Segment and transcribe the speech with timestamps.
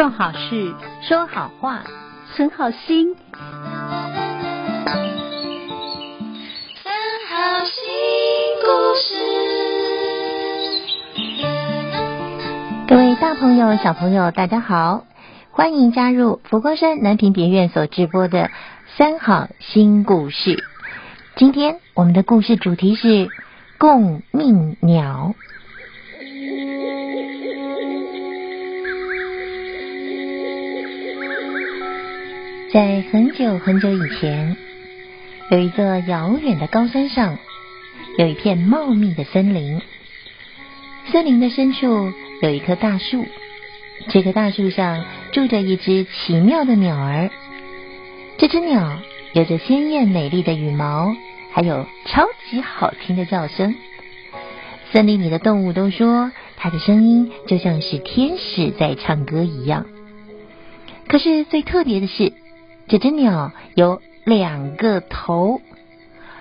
[0.00, 1.82] 做好事，说好话，
[2.34, 3.14] 存好心。
[6.82, 6.94] 三
[7.28, 7.84] 好新
[8.64, 9.12] 故事。
[12.88, 15.04] 各位大朋友、小朋友，大家好，
[15.50, 18.50] 欢迎加入佛光山南屏别院所直播的
[18.96, 20.64] 三好新故事。
[21.36, 23.28] 今天我们的故事主题是
[23.76, 25.34] 共命鸟。
[32.72, 34.56] 在很久很久以前，
[35.50, 37.36] 有一座遥远的高山上，
[38.16, 39.82] 有一片茂密的森林。
[41.10, 42.12] 森林的深处
[42.42, 43.26] 有一棵大树，
[44.10, 47.30] 这棵大树上住着一只奇妙的鸟儿。
[48.38, 49.00] 这只鸟
[49.32, 51.12] 有着鲜艳美丽的羽毛，
[51.50, 53.74] 还有超级好听的叫声。
[54.92, 59.86] 森林里的动物都说，它的声音就像是天使在唱歌一样。
[61.08, 62.32] 可是最特别的是，
[62.90, 65.60] 这只鸟有两个头，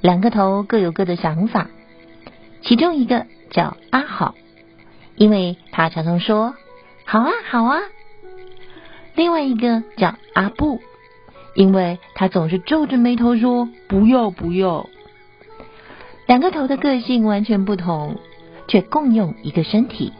[0.00, 1.68] 两个头各有各的想法。
[2.62, 4.34] 其中一个叫阿好，
[5.16, 6.54] 因为他常常说
[7.04, 7.80] “好啊，好啊”；
[9.14, 10.80] 另外一个叫阿布，
[11.54, 14.88] 因为他总是皱着眉头说“不要，不要”。
[16.26, 18.16] 两个头的个性完全不同，
[18.66, 20.14] 却共用一个身体，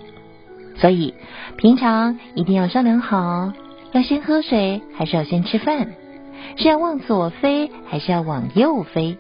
[0.77, 1.15] 所以
[1.57, 3.55] 平常一定要商量好，
[3.93, 5.95] 要先喝水还是要先吃饭。
[6.57, 9.17] 是要往左飞还是要往右飞？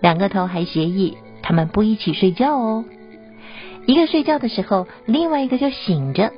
[0.00, 2.84] 两个头还协议，他们不一起睡觉哦。
[3.86, 6.32] 一个睡觉的时候，另外一个就醒着，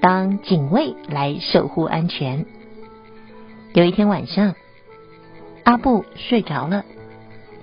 [0.00, 2.46] 当警卫来守护安全。
[3.74, 4.54] 有一天晚上，
[5.64, 6.84] 阿布睡着了，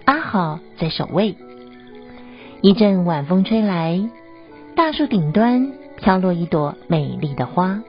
[0.06, 1.36] 阿好在守卫。
[2.62, 4.10] 一阵晚风吹来，
[4.76, 7.82] 大树顶端飘落一朵美丽的花。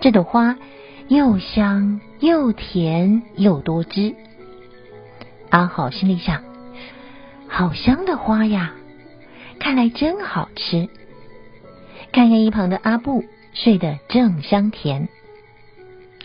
[0.00, 0.56] 这朵花。
[1.08, 4.14] 又香又甜又多汁，
[5.50, 6.42] 阿好心里想：
[7.48, 8.72] 好香的花呀，
[9.58, 10.88] 看来真好吃。
[12.12, 15.08] 看看一旁的阿布睡得正香甜，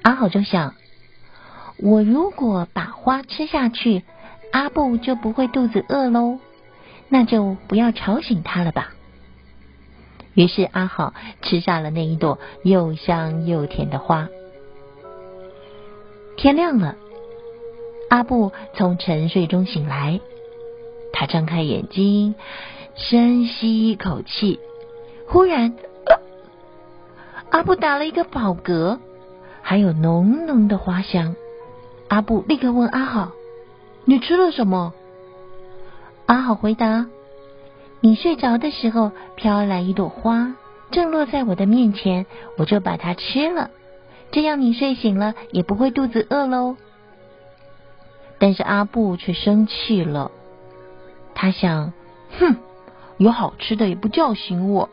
[0.03, 0.75] 阿好就想：
[1.77, 4.03] 我如果把花吃下去，
[4.51, 6.39] 阿布就不会肚子饿喽，
[7.09, 8.93] 那就不要吵醒他了吧。
[10.33, 14.29] 于是阿好吃下了那一朵又香又甜的花。
[16.37, 16.95] 天亮了，
[18.09, 20.21] 阿布从沉睡中醒来，
[21.11, 22.35] 他张开眼睛，
[22.95, 24.59] 深吸一口气，
[25.27, 25.73] 忽然，
[27.49, 28.99] 阿布打了一个饱嗝，
[29.63, 31.35] 还有浓浓的花香。
[32.07, 33.31] 阿布立刻问阿好
[34.05, 34.93] ：“你吃了什么？”
[36.27, 37.07] 阿好回答
[37.99, 40.55] ：“你睡着的时候，飘来一朵花，
[40.91, 42.27] 正落在我的面前，
[42.57, 43.71] 我就把它吃了。”
[44.31, 46.77] 这样你睡醒了也不会肚子饿喽。
[48.39, 50.31] 但是阿布却生气了，
[51.33, 51.91] 他想：
[52.39, 52.57] 哼，
[53.17, 54.89] 有好吃的也不叫醒我。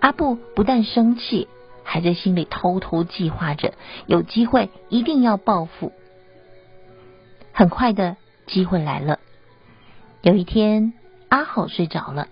[0.00, 1.46] 阿布不但生气，
[1.84, 3.74] 还在心里偷偷计划着，
[4.06, 5.92] 有机会一定要报复。
[7.52, 8.16] 很快的
[8.46, 9.20] 机会来了，
[10.22, 10.92] 有一天
[11.28, 12.28] 阿好睡着了，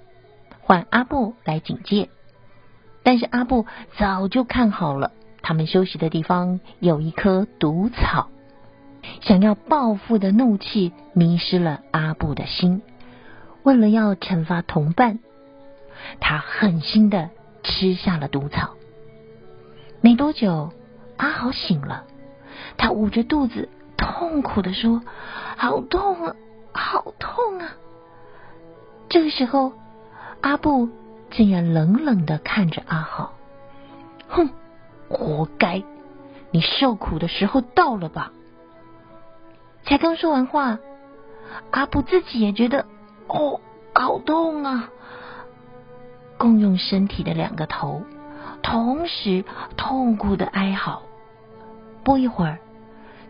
[0.61, 2.09] 换阿布来警戒，
[3.05, 3.67] 但是阿布
[3.97, 5.13] 早就看好了。
[5.47, 8.31] 他们休息的地方有一棵毒草，
[9.21, 12.83] 想要报复的怒气迷失了阿布的心。
[13.63, 15.21] 为了要惩罚同伴，
[16.19, 17.31] 他狠心的
[17.63, 18.75] 吃下了毒草。
[20.01, 20.73] 没多久，
[21.17, 22.07] 阿豪醒了，
[22.77, 25.05] 他捂着肚子，痛苦的说
[25.57, 26.35] ：“好痛啊，
[26.73, 27.71] 好痛啊！”
[29.09, 29.75] 这个时候，
[30.41, 30.89] 阿布
[31.31, 33.33] 竟然冷冷的看着阿豪，
[34.27, 34.51] 哼。
[35.09, 35.83] 活该！
[36.51, 38.33] 你受苦的时候到了吧？
[39.85, 40.79] 才刚说完话，
[41.71, 42.87] 阿布自己也觉得
[43.29, 43.61] 哦，
[43.95, 44.91] 好痛啊！
[46.39, 48.03] 共用身体的两个头，
[48.63, 49.45] 同时
[49.77, 51.03] 痛苦的哀嚎，
[52.05, 52.59] 不一会儿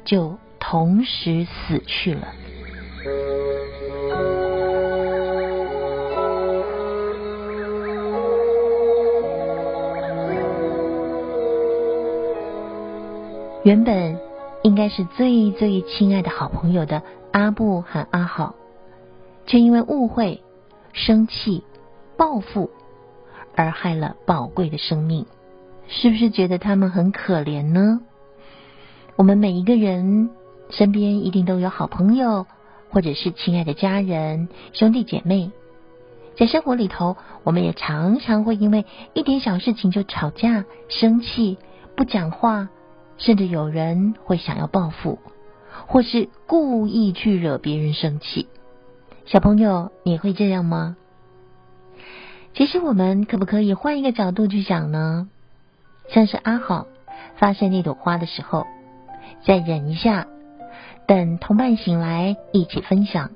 [0.05, 2.29] 就同时死去了。
[13.66, 14.20] 原本
[14.62, 17.02] 应该是最最亲爱的好朋友的
[17.32, 18.54] 阿布和阿好，
[19.44, 20.40] 却因为误会、
[20.92, 21.64] 生气、
[22.16, 22.70] 报复
[23.56, 25.26] 而害了宝贵的生命，
[25.88, 28.02] 是不是觉得他们很可怜呢？
[29.16, 30.30] 我们每一个人
[30.70, 32.46] 身边一定都有好朋友，
[32.90, 35.50] 或者是亲爱的家人、兄弟姐妹，
[36.38, 41.58] 在生活里头，我们也常常会因为一点小事情就吵架、生气、
[41.96, 42.69] 不讲话，
[43.18, 45.18] 甚至有人会想要报复，
[45.86, 48.48] 或是故意去惹别人生气。
[49.24, 50.96] 小朋友，你会这样吗？
[52.54, 55.28] 其实，我们可不可以换一个角度去想呢？
[56.08, 56.86] 像是阿好
[57.36, 58.66] 发现那朵花的时候，
[59.44, 60.26] 再忍一下，
[61.06, 63.30] 等同伴醒来一起分享。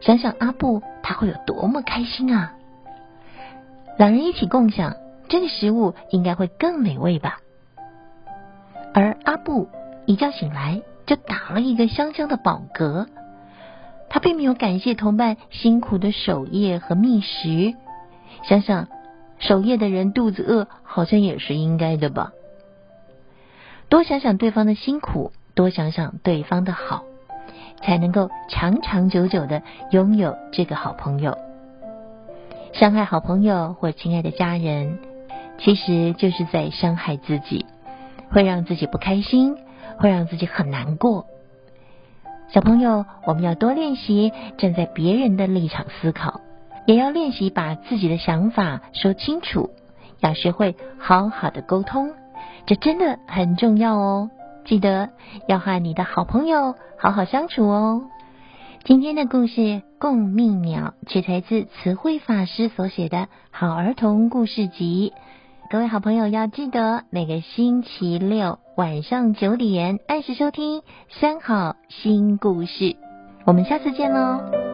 [0.00, 2.54] 想想阿布他会有多么开心啊！
[3.98, 4.94] 两人一起共享
[5.28, 7.40] 这个食物，应该会更美味吧。
[8.94, 9.68] 而阿布
[10.06, 13.06] 一觉醒来就打了一个香香的饱嗝，
[14.08, 17.74] 他并没有感谢同伴辛苦的守夜和觅食。
[18.42, 18.88] 想想
[19.38, 22.32] 守夜的人肚子饿，好像也是应该的吧。
[23.88, 27.04] 多想想对方的辛苦，多想想对方的好。
[27.82, 31.38] 才能够长长久久的拥有这个好朋友。
[32.74, 34.98] 伤害好朋友或亲爱的家人，
[35.58, 37.64] 其实就是在伤害自己，
[38.30, 39.56] 会让自己不开心，
[39.98, 41.26] 会让自己很难过。
[42.48, 46.40] 小朋友，我们要多练习站在别人的立场思考，
[46.86, 49.70] 也要练习把自己的想法说清楚，
[50.20, 52.12] 要学会好好的沟通，
[52.66, 54.30] 这真的很重要哦。
[54.64, 55.10] 记得
[55.46, 58.02] 要和你的好朋友好好相处哦。
[58.84, 59.60] 今天的故事
[59.98, 65.12] 《共命鸟》取材自词汇法师所写的好儿童故事集。
[65.70, 72.96] 各位好朋友要记得每个星期六晚上九点按时收听三好新故事。
[73.44, 74.69] 我们下次见喽。